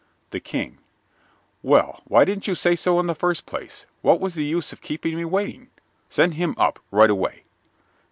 THE 0.31 0.39
KING 0.39 0.79
Well, 1.61 2.01
why 2.05 2.25
didn't 2.25 2.47
you 2.47 2.55
say 2.55 2.75
so 2.75 2.99
in 2.99 3.05
the 3.05 3.13
first 3.13 3.45
place? 3.45 3.85
What 4.01 4.19
was 4.19 4.33
the 4.33 4.43
use 4.43 4.73
of 4.73 4.81
keeping 4.81 5.15
me 5.15 5.25
waiting? 5.25 5.69
Send 6.09 6.33
him 6.33 6.55
up 6.57 6.79
right 6.89 7.07
away. 7.11 7.43